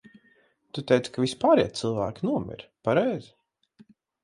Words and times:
Tu 0.77 0.83
teici, 0.91 1.11
ka 1.17 1.23
visi 1.25 1.37
pārējie 1.43 1.69
cilvēki 1.81 2.27
nomira, 2.31 2.69
pareizi? 2.91 3.31